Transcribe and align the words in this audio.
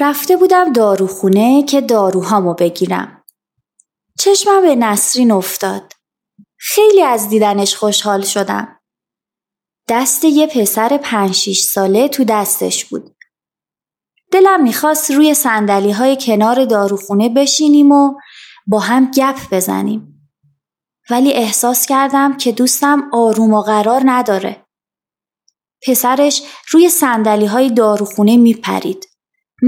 رفته 0.00 0.36
بودم 0.36 0.72
داروخونه 0.72 1.62
که 1.62 1.80
داروهامو 1.80 2.54
بگیرم. 2.54 3.24
چشمم 4.18 4.62
به 4.62 4.76
نسرین 4.76 5.32
افتاد. 5.32 5.92
خیلی 6.56 7.02
از 7.02 7.28
دیدنش 7.28 7.76
خوشحال 7.76 8.22
شدم. 8.22 8.80
دست 9.88 10.24
یه 10.24 10.46
پسر 10.46 10.96
پنج 10.96 11.52
ساله 11.52 12.08
تو 12.08 12.24
دستش 12.24 12.84
بود. 12.84 13.16
دلم 14.32 14.62
می‌خواست 14.62 15.10
روی 15.10 15.34
سندلی 15.34 15.92
های 15.92 16.18
کنار 16.20 16.64
داروخونه 16.64 17.28
بشینیم 17.28 17.92
و 17.92 18.14
با 18.66 18.78
هم 18.78 19.10
گپ 19.10 19.36
بزنیم. 19.52 20.30
ولی 21.10 21.32
احساس 21.32 21.86
کردم 21.86 22.36
که 22.36 22.52
دوستم 22.52 23.10
آروم 23.12 23.54
و 23.54 23.60
قرار 23.62 24.02
نداره. 24.04 24.66
پسرش 25.86 26.42
روی 26.70 26.88
سندلی 26.88 27.46
های 27.46 27.70
داروخونه 27.70 28.36
میپرید. 28.36 29.13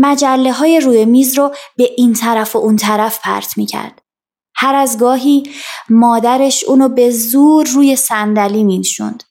مجله 0.00 0.52
های 0.52 0.80
روی 0.80 1.04
میز 1.04 1.38
رو 1.38 1.54
به 1.76 1.90
این 1.96 2.14
طرف 2.14 2.56
و 2.56 2.58
اون 2.58 2.76
طرف 2.76 3.18
پرت 3.22 3.58
می 3.58 3.66
کرد. 3.66 4.02
هر 4.54 4.74
از 4.74 4.98
گاهی 4.98 5.50
مادرش 5.90 6.64
اونو 6.64 6.88
به 6.88 7.10
زور 7.10 7.66
روی 7.66 7.96
صندلی 7.96 8.64
مینشوند. 8.64 9.22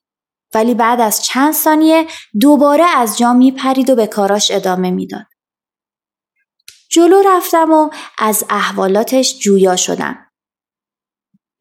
ولی 0.53 0.73
بعد 0.73 1.01
از 1.01 1.23
چند 1.23 1.53
ثانیه 1.53 2.07
دوباره 2.41 2.83
از 2.83 3.17
جا 3.17 3.33
می 3.33 3.51
پرید 3.51 3.89
و 3.89 3.95
به 3.95 4.07
کاراش 4.07 4.51
ادامه 4.51 4.91
می‌داد. 4.91 5.25
جلو 6.91 7.21
رفتم 7.25 7.71
و 7.71 7.89
از 8.17 8.45
احوالاتش 8.49 9.39
جویا 9.39 9.75
شدم. 9.75 10.17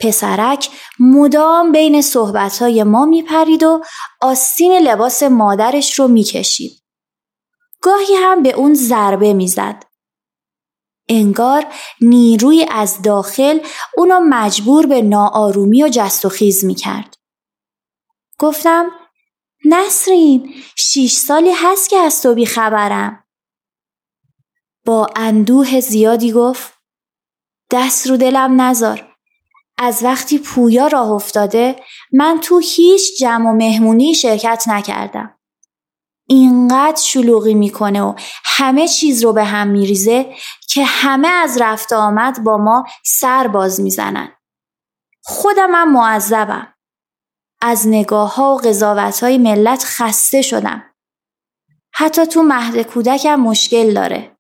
پسرک 0.01 0.71
مدام 0.99 1.73
بین 1.73 2.03
صحبتهای 2.03 2.83
ما 2.83 3.07
می 3.07 3.23
پرید 3.23 3.63
و 3.63 3.83
آستین 4.21 4.73
لباس 4.73 5.23
مادرش 5.23 5.99
رو 5.99 6.09
می 6.09 6.23
کشید. 6.23 6.84
گاهی 7.85 8.15
هم 8.15 8.43
به 8.43 8.53
اون 8.53 8.75
ضربه 8.75 9.33
می‌زد. 9.33 9.85
انگار 11.09 11.67
نیروی 12.01 12.67
از 12.71 13.03
داخل 13.03 13.61
اونو 13.97 14.21
مجبور 14.21 14.87
به 14.87 15.03
ناآرومی 15.03 15.83
و 15.83 15.89
جست 15.93 16.25
و 16.25 16.29
خیز 16.29 16.65
می 16.65 16.75
کرد. 16.75 17.17
گفتم 18.39 18.91
نسرین 19.65 20.55
شیش 20.77 21.17
سالی 21.17 21.53
هست 21.53 21.91
که 21.91 21.97
از 21.97 22.23
تو 22.23 22.45
خبرم. 22.45 23.25
با 24.85 25.09
اندوه 25.17 25.81
زیادی 25.81 26.33
گفت 26.33 26.73
دست 27.71 28.07
رو 28.07 28.17
دلم 28.17 28.61
نزار. 28.61 29.17
از 29.79 30.05
وقتی 30.05 30.39
پویا 30.39 30.87
راه 30.87 31.11
افتاده 31.11 31.77
من 32.13 32.41
تو 32.43 32.59
هیچ 32.59 33.19
جمع 33.21 33.51
و 33.51 33.53
مهمونی 33.53 34.15
شرکت 34.15 34.65
نکردم. 34.67 35.39
اینقدر 36.27 37.01
شلوغی 37.01 37.55
می‌کنه 37.55 38.03
و 38.03 38.15
همه 38.45 38.89
چیز 38.89 39.25
رو 39.25 39.33
به 39.33 39.45
هم 39.45 39.69
میریزه 39.69 40.35
که 40.69 40.85
همه 40.85 41.29
از 41.29 41.61
رفت 41.61 41.93
آمد 41.93 42.45
با 42.45 42.59
ما 42.59 42.85
سر 43.05 43.47
باز 43.47 43.81
می‌زنن. 43.81 44.33
خودم 45.23 45.75
هم 45.75 45.93
معذبم. 45.93 46.75
از 47.63 47.89
نگاه 47.89 48.35
ها 48.35 48.55
و 48.55 48.59
قضاوت 48.59 49.23
های 49.23 49.39
ملت 49.39 49.85
خسته 49.85 50.43
شدم. 50.43 50.95
حتی 51.95 52.27
تو 52.27 52.43
مهد 52.43 52.83
کودکم 52.83 53.35
مشکل 53.35 53.95
داره. 53.95 54.37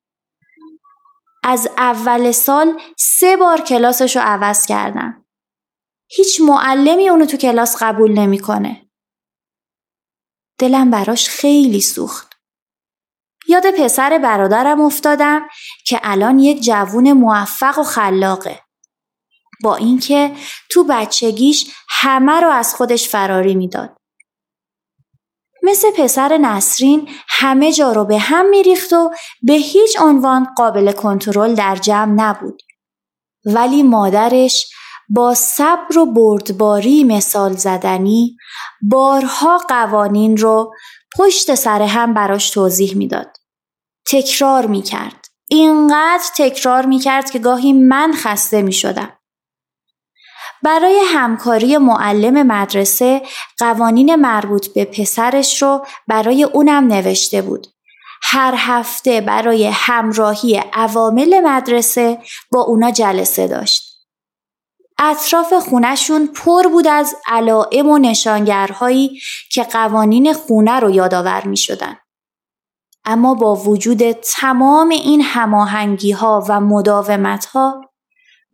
از 1.45 1.69
اول 1.79 2.33
سال 2.33 2.81
سه 2.99 3.37
بار 3.37 3.61
کلاسش 3.61 4.17
رو 4.17 4.23
عوض 4.25 4.67
کردم. 4.67 5.27
هیچ 6.11 6.41
معلمی 6.41 7.09
اونو 7.09 7.27
تو 7.27 7.37
کلاس 7.37 7.77
قبول 7.83 8.19
نمی‌کنه. 8.19 8.84
دلم 10.59 10.91
براش 10.91 11.29
خیلی 11.29 11.81
سوخت. 11.81 12.35
یاد 13.49 13.71
پسر 13.71 14.19
برادرم 14.19 14.81
افتادم 14.81 15.49
که 15.87 16.01
الان 16.03 16.39
یک 16.39 16.63
جوون 16.63 17.13
موفق 17.13 17.79
و 17.79 17.83
خلاقه. 17.83 18.61
با 19.63 19.77
اینکه 19.77 20.33
تو 20.71 20.85
بچگیش 20.85 21.71
همه 21.89 22.41
رو 22.41 22.51
از 22.51 22.75
خودش 22.75 23.09
فراری 23.09 23.55
می‌داد. 23.55 23.97
مثل 25.63 25.91
پسر 25.91 26.39
نسرین 26.39 27.09
همه 27.29 27.73
جا 27.73 27.93
رو 27.93 28.05
به 28.05 28.19
هم 28.19 28.47
میریخت 28.47 28.93
و 28.93 29.11
به 29.43 29.53
هیچ 29.53 30.01
عنوان 30.01 30.55
قابل 30.57 30.93
کنترل 30.93 31.55
در 31.55 31.77
جمع 31.77 32.13
نبود. 32.13 32.63
ولی 33.45 33.83
مادرش 33.83 34.67
با 35.09 35.35
صبر 35.35 35.99
و 35.99 36.07
بردباری 36.07 37.05
مثال 37.05 37.53
زدنی 37.53 38.37
بارها 38.83 39.59
قوانین 39.69 40.37
رو 40.37 40.75
پشت 41.19 41.55
سر 41.55 41.83
هم 41.83 42.15
براش 42.15 42.51
توضیح 42.51 42.97
می‌داد. 42.97 43.37
تکرار 44.07 44.67
می 44.67 44.83
کرد. 44.83 45.27
اینقدر 45.49 46.25
تکرار 46.37 46.87
می 46.87 46.99
کرد 46.99 47.31
که 47.31 47.39
گاهی 47.39 47.73
من 47.73 48.13
خسته 48.17 48.63
می 48.63 48.73
شدم. 48.73 49.13
برای 50.63 51.01
همکاری 51.07 51.79
معلم 51.79 52.47
مدرسه 52.47 53.23
قوانین 53.59 54.15
مربوط 54.15 54.67
به 54.69 54.85
پسرش 54.85 55.63
رو 55.63 55.87
برای 56.09 56.45
اونم 56.45 56.87
نوشته 56.87 57.43
بود. 57.43 57.67
هر 58.23 58.55
هفته 58.57 59.21
برای 59.21 59.71
همراهی 59.73 60.63
عوامل 60.73 61.41
مدرسه 61.45 62.19
با 62.53 62.63
اونا 62.63 62.91
جلسه 62.91 63.47
داشت. 63.47 63.84
اطراف 64.99 65.53
خونشون 65.53 66.27
پر 66.27 66.63
بود 66.63 66.87
از 66.87 67.17
علائم 67.27 67.89
و 67.89 67.99
نشانگرهایی 67.99 69.21
که 69.53 69.63
قوانین 69.63 70.33
خونه 70.33 70.81
رو 70.81 70.91
یادآور 70.91 71.47
می 71.47 71.57
شدن. 71.57 71.97
اما 73.05 73.35
با 73.35 73.55
وجود 73.55 74.13
تمام 74.13 74.89
این 74.89 75.23
هماهنگی 75.23 76.13
ها 76.13 76.45
و 76.49 76.61
مداومت 76.61 77.45
ها 77.45 77.81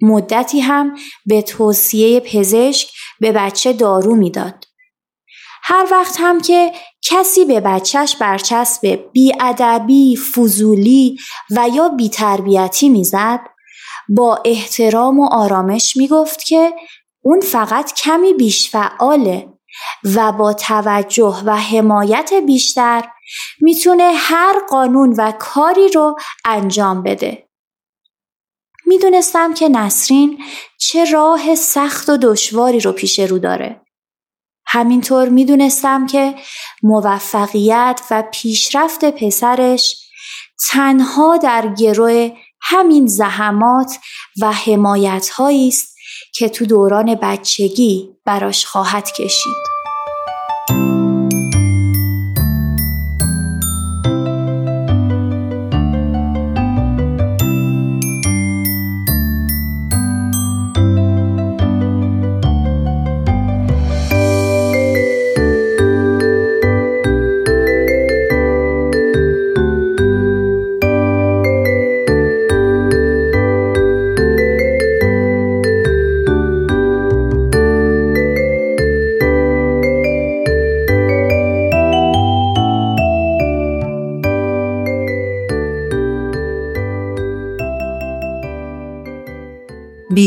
مدتی 0.03 0.61
هم 0.61 0.97
به 1.27 1.43
توصیه 1.43 2.21
پزشک 2.21 2.89
به 3.21 3.33
بچه 3.33 3.73
دارو 3.73 4.15
می‌داد. 4.15 4.65
هر 5.63 5.87
وقت 5.91 6.17
هم 6.19 6.41
که 6.41 6.73
کسی 7.03 7.45
به 7.45 7.61
بچهش 7.61 8.17
برچسب 8.17 9.01
بیادبی، 9.13 10.17
فضولی 10.17 11.19
و 11.57 11.69
یا 11.75 11.89
بیتربیتی 11.89 12.89
می‌زد 12.89 13.41
با 14.17 14.43
احترام 14.45 15.21
و 15.21 15.29
آرامش 15.33 15.97
می‌گفت 15.97 16.45
که 16.45 16.73
اون 17.23 17.41
فقط 17.41 17.93
کمی 17.95 18.35
بیش 18.35 18.71
فعاله 18.71 19.49
و 20.15 20.33
با 20.33 20.53
توجه 20.53 21.43
و 21.45 21.57
حمایت 21.57 22.31
بیشتر 22.47 23.05
می‌تونه 23.61 24.13
هر 24.17 24.55
قانون 24.69 25.15
و 25.19 25.33
کاری 25.39 25.89
رو 25.89 26.17
انجام 26.45 27.03
بده. 27.03 27.49
می‌دونستم 28.87 29.55
که 29.55 29.69
نسرین 29.69 30.43
چه 30.79 31.05
راه 31.05 31.55
سخت 31.55 32.09
و 32.09 32.17
دشواری 32.17 32.81
رو 32.81 32.93
پیش 32.93 33.19
رو 33.19 33.39
داره. 33.39 33.81
همینطور 34.67 35.29
می‌دونستم 35.29 36.07
که 36.07 36.35
موفقیت 36.83 38.01
و 38.11 38.25
پیشرفت 38.33 39.05
پسرش 39.05 39.97
تنها 40.71 41.37
در 41.37 41.75
گروه 41.79 42.31
همین 42.63 43.07
زحمات 43.07 43.99
و 44.43 44.53
حمایت 44.53 45.31
است 45.41 45.97
که 46.35 46.49
تو 46.49 46.67
دوران 46.67 47.15
بچگی 47.23 48.09
براش 48.25 48.67
خواهد 48.67 49.13
کشید. 49.13 49.80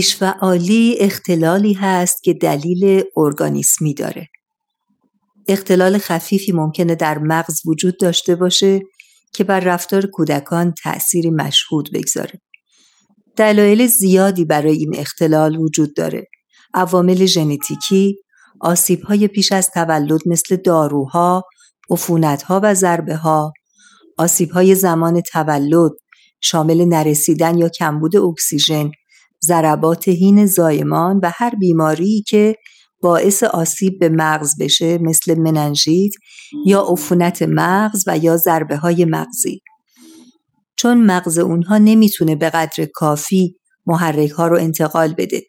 بیشفعالی 0.03 0.97
اختلالی 0.99 1.73
هست 1.73 2.23
که 2.23 2.33
دلیل 2.33 3.03
ارگانیسمی 3.17 3.93
داره. 3.93 4.27
اختلال 5.47 5.97
خفیفی 5.97 6.51
ممکنه 6.51 6.95
در 6.95 7.17
مغز 7.17 7.61
وجود 7.65 7.99
داشته 7.99 8.35
باشه 8.35 8.79
که 9.33 9.43
بر 9.43 9.59
رفتار 9.59 10.05
کودکان 10.05 10.73
تأثیری 10.83 11.29
مشهود 11.29 11.89
بگذاره. 11.93 12.41
دلایل 13.35 13.87
زیادی 13.87 14.45
برای 14.45 14.77
این 14.77 14.95
اختلال 14.97 15.57
وجود 15.57 15.95
داره. 15.95 16.27
عوامل 16.73 17.25
ژنتیکی، 17.25 18.15
آسیبهای 18.61 19.27
پیش 19.27 19.51
از 19.51 19.69
تولد 19.69 20.21
مثل 20.25 20.55
داروها، 20.55 21.43
عفونتها 21.89 22.59
و 22.63 22.73
ضربه 22.73 23.15
ها، 23.15 23.53
آسیبهای 24.17 24.75
زمان 24.75 25.21
تولد 25.21 25.91
شامل 26.41 26.85
نرسیدن 26.85 27.57
یا 27.57 27.69
کمبود 27.69 28.15
اکسیژن 28.15 28.91
ضربات 29.45 30.07
هین 30.07 30.45
زایمان 30.45 31.19
و 31.23 31.31
هر 31.35 31.55
بیماری 31.55 32.23
که 32.27 32.55
باعث 33.01 33.43
آسیب 33.43 33.99
به 33.99 34.09
مغز 34.09 34.57
بشه 34.59 34.97
مثل 34.97 35.39
مننژیت 35.39 36.13
یا 36.65 36.81
عفونت 36.81 37.41
مغز 37.41 38.03
و 38.07 38.17
یا 38.17 38.37
ضربه 38.37 38.77
های 38.77 39.05
مغزی 39.05 39.61
چون 40.75 41.05
مغز 41.05 41.37
اونها 41.37 41.77
نمی‌تونه 41.77 42.35
به 42.35 42.49
قدر 42.49 42.85
کافی 42.93 43.55
محرک 43.85 44.29
ها 44.29 44.47
رو 44.47 44.57
انتقال 44.57 45.13
بده 45.13 45.41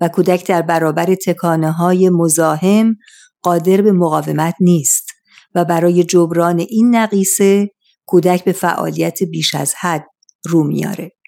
و 0.00 0.08
کودک 0.08 0.46
در 0.46 0.62
برابر 0.62 1.14
تکانه 1.14 1.72
های 1.72 2.10
مزاحم 2.10 2.96
قادر 3.42 3.82
به 3.82 3.92
مقاومت 3.92 4.54
نیست 4.60 5.06
و 5.54 5.64
برای 5.64 6.04
جبران 6.04 6.58
این 6.58 6.96
نقیصه 6.96 7.70
کودک 8.06 8.44
به 8.44 8.52
فعالیت 8.52 9.22
بیش 9.22 9.54
از 9.54 9.74
حد 9.80 10.04
رو 10.46 10.64
میاره. 10.64 11.19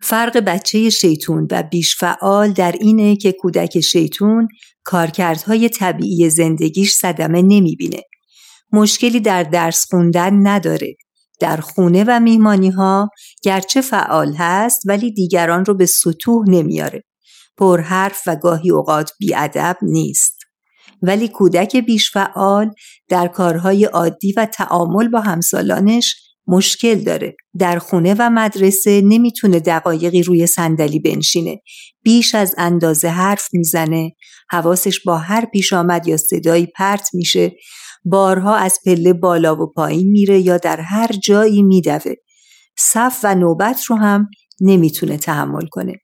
فرق 0.00 0.36
بچه 0.36 0.90
شیطون 0.90 1.48
و 1.50 1.62
بیش 1.62 1.96
فعال 1.96 2.52
در 2.52 2.72
اینه 2.80 3.16
که 3.16 3.32
کودک 3.32 3.80
شیطون 3.80 4.48
کارکردهای 4.84 5.68
طبیعی 5.68 6.30
زندگیش 6.30 6.92
صدمه 6.92 7.42
نمی‌بینه. 7.42 8.02
مشکلی 8.72 9.20
در 9.20 9.42
درس 9.42 9.86
خوندن 9.90 10.46
نداره. 10.46 10.94
در 11.40 11.56
خونه 11.56 12.04
و 12.08 12.20
میهمانی 12.20 12.70
ها 12.70 13.08
گرچه 13.42 13.80
فعال 13.80 14.34
هست 14.38 14.80
ولی 14.86 15.12
دیگران 15.12 15.64
رو 15.64 15.74
به 15.74 15.86
سطوح 15.86 16.44
نمیاره. 16.48 17.02
پرحرف 17.56 18.20
و 18.26 18.36
گاهی 18.36 18.70
اوقات 18.70 19.12
بیادب 19.18 19.76
نیست. 19.82 20.36
ولی 21.02 21.28
کودک 21.28 21.76
بیش 21.76 22.10
فعال 22.10 22.70
در 23.08 23.28
کارهای 23.28 23.84
عادی 23.84 24.32
و 24.32 24.46
تعامل 24.46 25.08
با 25.08 25.20
همسالانش 25.20 26.25
مشکل 26.46 26.94
داره. 26.94 27.36
در 27.58 27.78
خونه 27.78 28.14
و 28.18 28.30
مدرسه 28.30 29.00
نمی‌تونه 29.04 29.60
دقایقی 29.60 30.22
روی 30.22 30.46
صندلی 30.46 30.98
بنشینه. 30.98 31.60
بیش 32.02 32.34
از 32.34 32.54
اندازه 32.58 33.08
حرف 33.08 33.48
می‌زنه. 33.52 34.12
حواسش 34.50 35.00
با 35.00 35.18
هر 35.18 35.44
پیش 35.44 35.72
آمد 35.72 36.06
یا 36.08 36.16
صدایی 36.16 36.66
پرت 36.66 37.08
میشه. 37.12 37.52
بارها 38.04 38.56
از 38.56 38.78
پله 38.86 39.12
بالا 39.12 39.56
و 39.56 39.72
پایین 39.72 40.10
میره 40.10 40.40
یا 40.40 40.58
در 40.58 40.80
هر 40.80 41.10
جایی 41.22 41.62
میدوه. 41.62 42.12
صف 42.78 43.20
و 43.22 43.34
نوبت 43.34 43.84
رو 43.84 43.96
هم 43.96 44.28
نمی‌تونه 44.60 45.16
تحمل 45.16 45.66
کنه. 45.70 45.94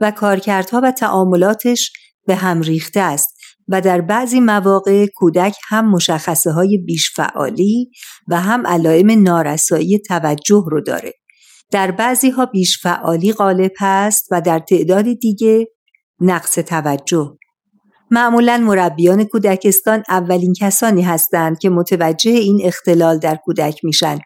و 0.00 0.10
کارکردها 0.10 0.80
و 0.84 0.90
تعاملاتش 0.90 1.92
به 2.26 2.34
هم 2.34 2.60
ریخته 2.60 3.00
است. 3.00 3.31
و 3.68 3.80
در 3.80 4.00
بعضی 4.00 4.40
مواقع 4.40 5.06
کودک 5.14 5.56
هم 5.68 5.90
مشخصه 5.90 6.50
های 6.50 6.78
بیش 6.78 7.10
فعالی 7.14 7.90
و 8.28 8.40
هم 8.40 8.66
علائم 8.66 9.22
نارسایی 9.22 9.98
توجه 9.98 10.64
رو 10.70 10.80
داره. 10.80 11.12
در 11.70 11.90
بعضی 11.90 12.30
ها 12.30 12.46
بیش 12.46 12.78
فعالی 12.82 13.32
غالب 13.32 13.72
هست 13.78 14.28
و 14.30 14.40
در 14.40 14.58
تعداد 14.58 15.04
دیگه 15.12 15.66
نقص 16.20 16.54
توجه. 16.54 17.36
معمولا 18.10 18.58
مربیان 18.58 19.24
کودکستان 19.24 20.02
اولین 20.08 20.54
کسانی 20.60 21.02
هستند 21.02 21.58
که 21.58 21.70
متوجه 21.70 22.30
این 22.30 22.60
اختلال 22.64 23.18
در 23.18 23.36
کودک 23.44 23.84
میشن 23.84 24.18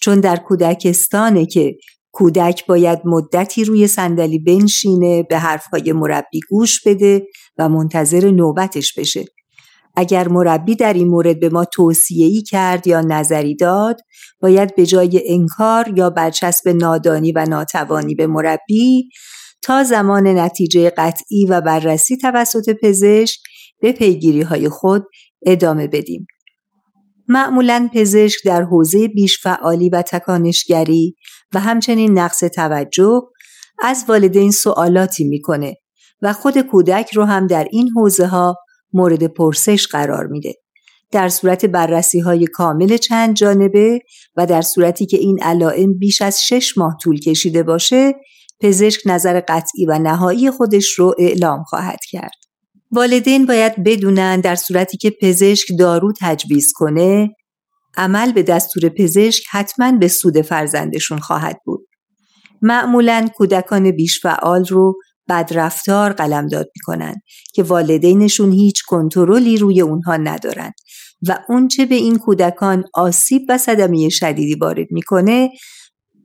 چون 0.00 0.20
در 0.20 0.36
کودکستانه 0.36 1.46
که 1.46 1.76
کودک 2.14 2.66
باید 2.66 2.98
مدتی 3.04 3.64
روی 3.64 3.86
صندلی 3.86 4.38
بنشینه 4.38 5.22
به 5.22 5.38
حرفهای 5.38 5.92
مربی 5.92 6.40
گوش 6.50 6.80
بده 6.86 7.26
و 7.58 7.68
منتظر 7.68 8.30
نوبتش 8.30 8.98
بشه. 8.98 9.24
اگر 9.96 10.28
مربی 10.28 10.74
در 10.74 10.92
این 10.92 11.08
مورد 11.08 11.40
به 11.40 11.48
ما 11.48 11.64
توصیه 11.64 12.26
ای 12.26 12.42
کرد 12.42 12.86
یا 12.86 13.00
نظری 13.00 13.56
داد 13.56 14.00
باید 14.40 14.74
به 14.76 14.86
جای 14.86 15.22
انکار 15.26 15.92
یا 15.96 16.10
برچسب 16.10 16.68
نادانی 16.68 17.32
و 17.32 17.46
ناتوانی 17.48 18.14
به 18.14 18.26
مربی 18.26 19.08
تا 19.62 19.84
زمان 19.84 20.26
نتیجه 20.26 20.90
قطعی 20.90 21.46
و 21.46 21.60
بررسی 21.60 22.16
توسط 22.16 22.76
پزشک 22.82 23.40
به 23.80 23.92
پیگیری 23.92 24.42
های 24.42 24.68
خود 24.68 25.04
ادامه 25.46 25.88
بدیم. 25.88 26.26
معمولا 27.28 27.88
پزشک 27.94 28.44
در 28.44 28.62
حوزه 28.62 29.08
بیش 29.08 29.38
فعالی 29.42 29.88
و 29.88 30.02
تکانشگری 30.02 31.14
و 31.54 31.60
همچنین 31.60 32.18
نقص 32.18 32.38
توجه 32.38 33.22
از 33.82 34.04
والدین 34.08 34.50
سوالاتی 34.50 35.24
می‌کنه 35.24 35.76
و 36.22 36.32
خود 36.32 36.58
کودک 36.58 37.14
رو 37.14 37.24
هم 37.24 37.46
در 37.46 37.68
این 37.70 37.90
حوزه 37.96 38.26
ها 38.26 38.56
مورد 38.92 39.26
پرسش 39.26 39.86
قرار 39.86 40.26
میده. 40.26 40.54
در 41.12 41.28
صورت 41.28 41.64
بررسی 41.64 42.20
های 42.20 42.46
کامل 42.46 42.96
چند 42.96 43.36
جانبه 43.36 44.00
و 44.36 44.46
در 44.46 44.62
صورتی 44.62 45.06
که 45.06 45.16
این 45.16 45.42
علائم 45.42 45.98
بیش 45.98 46.22
از 46.22 46.42
شش 46.42 46.78
ماه 46.78 46.96
طول 47.02 47.20
کشیده 47.20 47.62
باشه 47.62 48.14
پزشک 48.60 49.00
نظر 49.06 49.40
قطعی 49.48 49.86
و 49.86 49.98
نهایی 49.98 50.50
خودش 50.50 50.90
رو 50.92 51.14
اعلام 51.18 51.62
خواهد 51.62 52.00
کرد. 52.10 52.34
والدین 52.90 53.46
باید 53.46 53.84
بدونن 53.84 54.40
در 54.40 54.54
صورتی 54.54 54.96
که 54.96 55.10
پزشک 55.22 55.68
دارو 55.78 56.12
تجویز 56.20 56.72
کنه 56.74 57.30
عمل 57.96 58.32
به 58.32 58.42
دستور 58.42 58.88
پزشک 58.88 59.44
حتما 59.50 59.92
به 59.92 60.08
سود 60.08 60.40
فرزندشون 60.40 61.18
خواهد 61.18 61.60
بود. 61.64 61.88
معمولا 62.62 63.28
کودکان 63.36 63.90
بیش 63.90 64.20
فعال 64.20 64.64
رو 64.64 64.94
بدرفتار 65.28 66.12
قلمداد 66.12 66.66
می‌کنن 66.76 67.14
که 67.54 67.62
والدینشون 67.62 68.52
هیچ 68.52 68.82
کنترلی 68.86 69.56
روی 69.56 69.80
اونها 69.80 70.16
ندارن 70.16 70.72
و 71.28 71.38
اونچه 71.48 71.86
به 71.86 71.94
این 71.94 72.18
کودکان 72.18 72.84
آسیب 72.94 73.42
و 73.48 73.58
صدمه 73.58 74.08
شدیدی 74.08 74.54
وارد 74.54 74.86
می‌کنه 74.90 75.50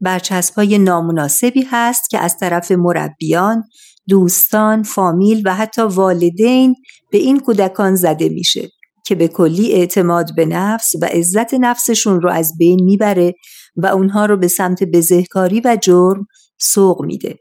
برچسبهای 0.02 0.78
نامناسبی 0.78 1.66
هست 1.72 2.10
که 2.10 2.20
از 2.20 2.38
طرف 2.38 2.72
مربیان، 2.72 3.64
دوستان، 4.08 4.84
فامیل 4.84 5.42
و 5.46 5.56
حتی 5.56 5.82
والدین 5.82 6.76
به 7.12 7.18
این 7.18 7.40
کودکان 7.40 7.96
زده 7.96 8.30
میشه 8.30 8.70
که 9.10 9.16
به 9.16 9.28
کلی 9.28 9.74
اعتماد 9.74 10.36
به 10.36 10.46
نفس 10.46 10.96
و 11.02 11.06
عزت 11.06 11.54
نفسشون 11.54 12.22
رو 12.22 12.30
از 12.30 12.54
بین 12.58 12.84
می‌بره 12.84 13.34
و 13.76 13.86
اونها 13.86 14.26
رو 14.26 14.38
به 14.38 14.48
سمت 14.48 14.84
بزهکاری 14.84 15.62
و 15.66 15.78
جرم 15.82 16.28
سوق 16.60 17.06
میده. 17.06 17.38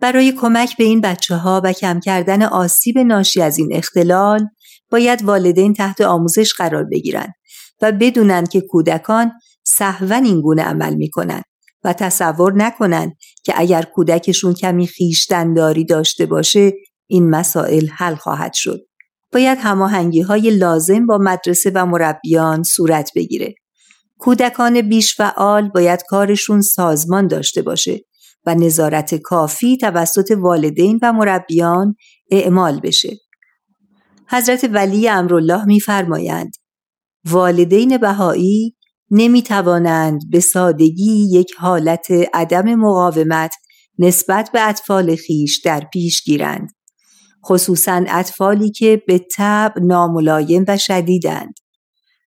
برای 0.00 0.32
کمک 0.32 0.76
به 0.76 0.84
این 0.84 1.00
بچه 1.00 1.36
ها 1.36 1.60
و 1.64 1.72
کم 1.72 2.00
کردن 2.00 2.42
آسیب 2.42 2.98
ناشی 2.98 3.42
از 3.42 3.58
این 3.58 3.68
اختلال 3.72 4.46
باید 4.90 5.22
والدین 5.22 5.74
تحت 5.74 6.00
آموزش 6.00 6.54
قرار 6.54 6.84
بگیرند 6.84 7.32
و 7.82 7.92
بدونند 7.92 8.48
که 8.48 8.60
کودکان 8.60 9.32
سهون 9.64 10.24
این 10.24 10.40
گونه 10.40 10.62
عمل 10.62 10.94
می‌کنند 10.94 11.44
و 11.84 11.92
تصور 11.92 12.52
نکنند 12.52 13.12
که 13.44 13.54
اگر 13.56 13.82
کودکشون 13.82 14.54
کمی 14.54 14.86
خیشتنداری 14.86 15.84
داشته 15.84 16.26
باشه 16.26 16.72
این 17.06 17.30
مسائل 17.30 17.88
حل 17.88 18.14
خواهد 18.14 18.52
شد. 18.54 18.80
باید 19.36 19.58
هماهنگی 19.60 20.20
های 20.20 20.50
لازم 20.50 21.06
با 21.06 21.18
مدرسه 21.18 21.70
و 21.74 21.86
مربیان 21.86 22.62
صورت 22.62 23.10
بگیره. 23.16 23.54
کودکان 24.18 24.82
بیش 24.82 25.16
فعال 25.16 25.68
باید 25.68 26.02
کارشون 26.08 26.60
سازمان 26.60 27.26
داشته 27.26 27.62
باشه 27.62 28.00
و 28.46 28.54
نظارت 28.54 29.14
کافی 29.14 29.76
توسط 29.76 30.30
والدین 30.38 30.98
و 31.02 31.12
مربیان 31.12 31.94
اعمال 32.30 32.80
بشه. 32.80 33.16
حضرت 34.28 34.68
ولی 34.72 35.08
امرالله 35.08 35.64
میفرمایند 35.64 36.52
والدین 37.24 37.98
بهایی 37.98 38.76
نمی 39.10 39.42
توانند 39.42 40.20
به 40.30 40.40
سادگی 40.40 41.28
یک 41.30 41.54
حالت 41.58 42.06
عدم 42.34 42.74
مقاومت 42.74 43.54
نسبت 43.98 44.50
به 44.52 44.68
اطفال 44.68 45.16
خیش 45.16 45.60
در 45.60 45.80
پیش 45.92 46.22
گیرند 46.24 46.75
خصوصا 47.46 48.04
اطفالی 48.08 48.70
که 48.70 49.02
به 49.06 49.18
طب 49.18 49.74
ناملایم 49.82 50.64
و 50.68 50.76
شدیدند. 50.76 51.54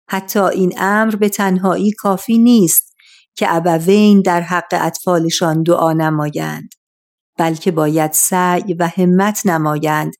حتی 0.08 0.40
این 0.40 0.72
امر 0.78 1.16
به 1.16 1.28
تنهایی 1.28 1.92
کافی 1.92 2.38
نیست 2.38 2.96
که 3.34 3.46
ابوین 3.56 4.20
در 4.20 4.40
حق 4.40 4.68
اطفالشان 4.70 5.62
دعا 5.62 5.92
نمایند 5.92 6.68
بلکه 7.38 7.70
باید 7.70 8.12
سعی 8.12 8.74
و 8.74 8.86
همت 8.96 9.46
نمایند 9.46 10.12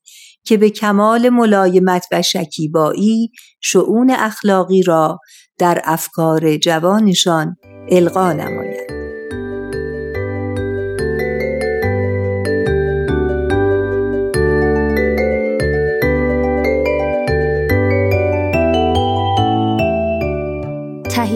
که 0.43 0.57
به 0.57 0.69
کمال 0.69 1.29
ملایمت 1.29 2.05
و 2.11 2.21
شکیبایی 2.21 3.31
شعون 3.61 4.11
اخلاقی 4.11 4.83
را 4.83 5.19
در 5.57 5.81
افکار 5.83 6.57
جوانشان 6.57 7.55
القا 7.89 8.33
نماید 8.33 8.98